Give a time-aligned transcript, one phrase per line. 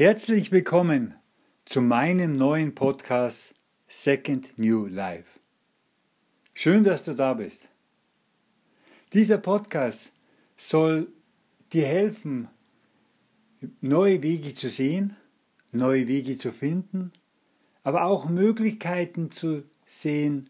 [0.00, 1.14] Herzlich willkommen
[1.66, 3.54] zu meinem neuen Podcast
[3.86, 5.40] Second New Life.
[6.54, 7.68] Schön, dass du da bist.
[9.12, 10.14] Dieser Podcast
[10.56, 11.12] soll
[11.74, 12.48] dir helfen,
[13.82, 15.18] neue Wege zu sehen,
[15.70, 17.12] neue Wege zu finden,
[17.82, 20.48] aber auch Möglichkeiten zu sehen,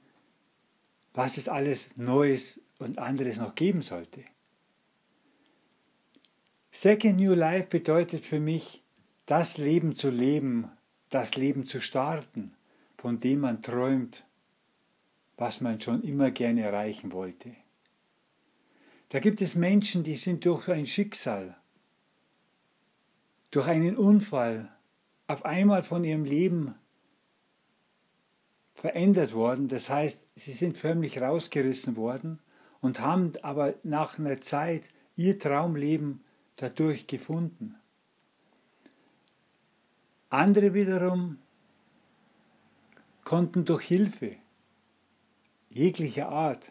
[1.12, 4.22] was es alles Neues und anderes noch geben sollte.
[6.70, 8.84] Second New Life bedeutet für mich,
[9.30, 10.72] das Leben zu leben,
[11.08, 12.52] das Leben zu starten,
[12.98, 14.26] von dem man träumt,
[15.36, 17.54] was man schon immer gerne erreichen wollte.
[19.10, 21.56] Da gibt es Menschen, die sind durch ein Schicksal,
[23.52, 24.68] durch einen Unfall
[25.28, 26.74] auf einmal von ihrem Leben
[28.74, 29.68] verändert worden.
[29.68, 32.40] Das heißt, sie sind förmlich rausgerissen worden
[32.80, 36.24] und haben aber nach einer Zeit ihr Traumleben
[36.56, 37.79] dadurch gefunden.
[40.32, 41.38] Andere wiederum
[43.24, 44.36] konnten durch Hilfe
[45.70, 46.70] jeglicher Art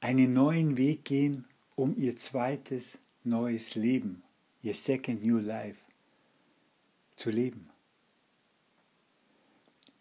[0.00, 4.22] einen neuen Weg gehen, um ihr zweites neues Leben,
[4.62, 5.80] ihr Second New Life,
[7.16, 7.70] zu leben.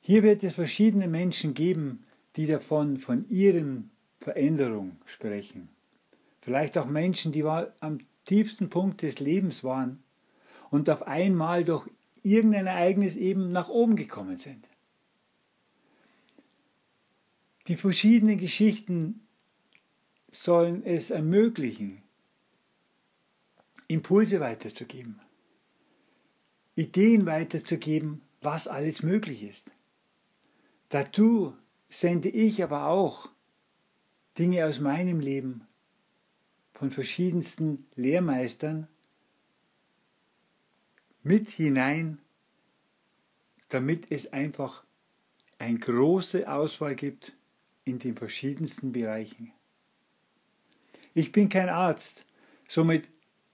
[0.02, 5.70] Hier wird es verschiedene Menschen geben, die davon, von ihren Veränderung sprechen.
[6.42, 10.04] Vielleicht auch Menschen, die am tiefsten Punkt des Lebens waren
[10.74, 11.88] und auf einmal durch
[12.24, 14.68] irgendein Ereignis eben nach oben gekommen sind.
[17.68, 19.22] Die verschiedenen Geschichten
[20.32, 22.02] sollen es ermöglichen,
[23.88, 25.20] Impulse weiterzugeben,
[26.74, 29.70] Ideen weiterzugeben, was alles möglich ist.
[30.90, 31.56] Dazu
[31.88, 33.30] sende ich aber auch
[34.40, 35.68] Dinge aus meinem Leben
[36.74, 38.88] von verschiedensten Lehrmeistern
[41.24, 42.20] mit hinein,
[43.70, 44.84] damit es einfach
[45.58, 47.34] eine große Auswahl gibt
[47.86, 49.52] in den verschiedensten Bereichen.
[51.14, 52.26] Ich bin kein Arzt,
[52.68, 53.10] somit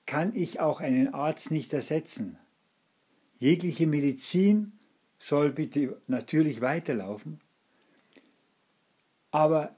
[0.05, 2.37] kann ich auch einen Arzt nicht ersetzen.
[3.37, 4.73] Jegliche Medizin
[5.19, 7.39] soll bitte natürlich weiterlaufen,
[9.31, 9.75] aber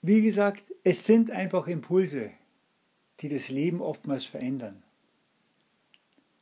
[0.00, 2.30] wie gesagt, es sind einfach Impulse,
[3.20, 4.82] die das Leben oftmals verändern.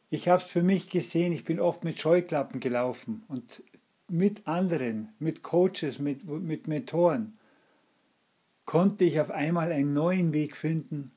[0.09, 3.63] Ich habe es für mich gesehen, ich bin oft mit Scheuklappen gelaufen und
[4.09, 7.39] mit anderen, mit Coaches, mit, mit Mentoren,
[8.65, 11.11] konnte ich auf einmal einen neuen Weg finden,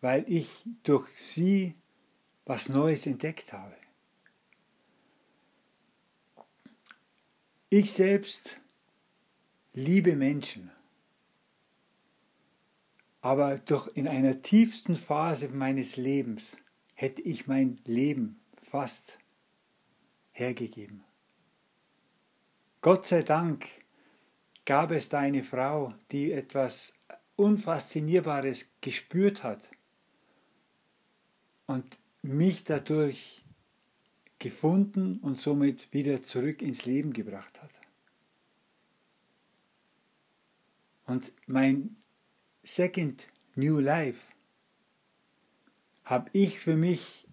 [0.00, 1.74] weil ich durch sie
[2.44, 3.74] was Neues entdeckt habe.
[7.68, 8.58] Ich selbst
[9.72, 10.70] liebe Menschen,
[13.20, 16.58] aber doch in einer tiefsten Phase meines Lebens
[16.96, 19.18] hätte ich mein Leben fast
[20.32, 21.04] hergegeben.
[22.80, 23.68] Gott sei Dank
[24.64, 26.92] gab es da eine Frau, die etwas
[27.36, 29.70] Unfaszinierbares gespürt hat
[31.66, 33.44] und mich dadurch
[34.38, 37.70] gefunden und somit wieder zurück ins Leben gebracht hat.
[41.06, 41.96] Und mein
[42.62, 44.20] Second New Life
[46.06, 47.26] habe ich für mich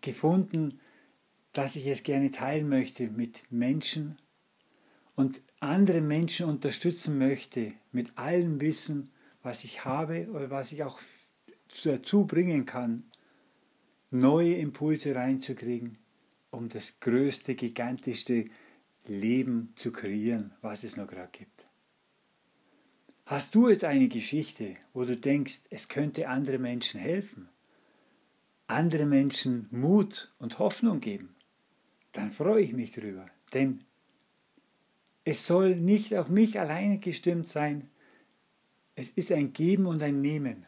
[0.00, 0.80] gefunden,
[1.52, 4.18] dass ich es gerne teilen möchte mit Menschen
[5.14, 9.10] und andere Menschen unterstützen möchte mit allem Wissen,
[9.42, 11.00] was ich habe oder was ich auch
[11.84, 13.04] dazu bringen kann,
[14.10, 15.98] neue Impulse reinzukriegen,
[16.50, 18.46] um das größte, gigantischste
[19.06, 21.61] Leben zu kreieren, was es noch gerade gibt.
[23.32, 27.48] Hast du jetzt eine Geschichte, wo du denkst, es könnte andere Menschen helfen,
[28.66, 31.34] andere Menschen Mut und Hoffnung geben,
[32.12, 33.84] dann freue ich mich drüber, denn
[35.24, 37.88] es soll nicht auf mich alleine gestimmt sein,
[38.96, 40.66] es ist ein Geben und ein Nehmen.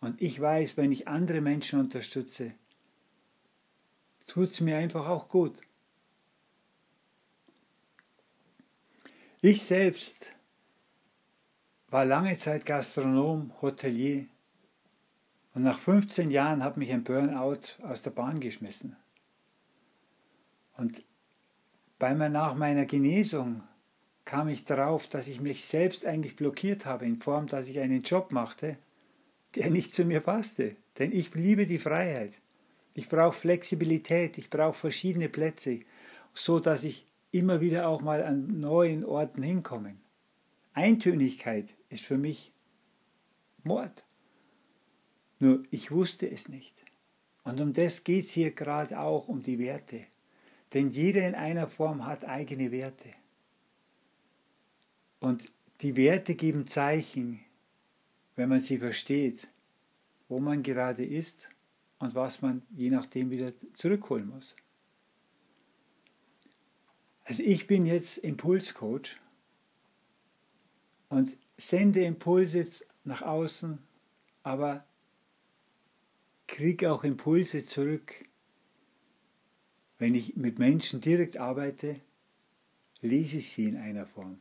[0.00, 2.52] Und ich weiß, wenn ich andere Menschen unterstütze,
[4.26, 5.58] tut es mir einfach auch gut.
[9.40, 10.35] Ich selbst
[11.96, 14.26] war lange Zeit Gastronom, Hotelier
[15.54, 18.96] und nach 15 Jahren hat mich ein Burnout aus der Bahn geschmissen.
[20.76, 21.02] Und
[21.98, 23.62] bei mir nach meiner Genesung
[24.26, 28.02] kam ich darauf, dass ich mich selbst eigentlich blockiert habe, in Form, dass ich einen
[28.02, 28.76] Job machte,
[29.54, 30.76] der nicht zu mir passte.
[30.98, 32.34] Denn ich liebe die Freiheit.
[32.92, 35.80] Ich brauche Flexibilität, ich brauche verschiedene Plätze,
[36.34, 39.96] so dass ich immer wieder auch mal an neuen Orten hinkomme.
[40.76, 42.52] Eintönigkeit ist für mich
[43.64, 44.04] Mord.
[45.38, 46.84] Nur ich wusste es nicht.
[47.44, 50.04] Und um das geht es hier gerade auch, um die Werte.
[50.74, 53.08] Denn jeder in einer Form hat eigene Werte.
[55.18, 55.50] Und
[55.80, 57.40] die Werte geben Zeichen,
[58.34, 59.48] wenn man sie versteht,
[60.28, 61.48] wo man gerade ist
[61.98, 64.54] und was man je nachdem wieder zurückholen muss.
[67.24, 69.18] Also ich bin jetzt Impulscoach
[71.08, 72.66] und sende Impulse
[73.04, 73.78] nach außen,
[74.42, 74.84] aber
[76.46, 78.24] kriege auch Impulse zurück.
[79.98, 82.00] Wenn ich mit Menschen direkt arbeite,
[83.00, 84.38] lese ich sie in einer Form.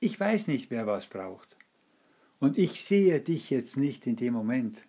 [0.00, 1.56] Ich weiß nicht, wer was braucht.
[2.38, 4.82] Und ich sehe dich jetzt nicht in dem Moment.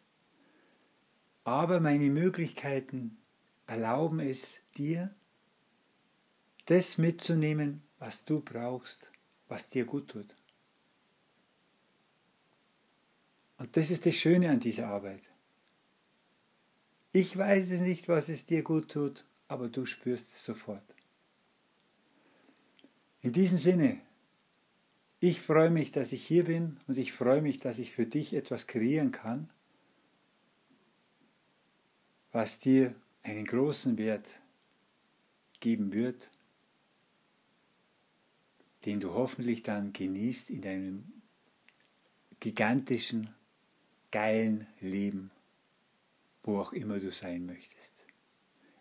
[1.45, 3.17] Aber meine Möglichkeiten
[3.67, 5.15] erlauben es dir,
[6.65, 9.09] das mitzunehmen, was du brauchst,
[9.47, 10.35] was dir gut tut.
[13.57, 15.21] Und das ist das Schöne an dieser Arbeit.
[17.11, 20.83] Ich weiß es nicht, was es dir gut tut, aber du spürst es sofort.
[23.21, 23.99] In diesem Sinne,
[25.19, 28.33] ich freue mich, dass ich hier bin und ich freue mich, dass ich für dich
[28.33, 29.49] etwas kreieren kann,
[32.31, 32.93] was dir
[33.23, 34.39] einen großen Wert
[35.59, 36.29] geben wird,
[38.87, 41.21] den du hoffentlich dann genießt in deinem
[42.39, 43.35] gigantischen,
[44.11, 45.29] geilen Leben,
[46.41, 48.05] wo auch immer du sein möchtest.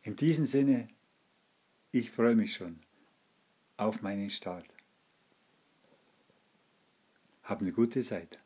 [0.02, 0.86] In diesem Sinne,
[1.90, 2.78] ich freue mich schon
[3.76, 4.68] auf meinen Start.
[7.42, 8.38] Hab eine gute Zeit.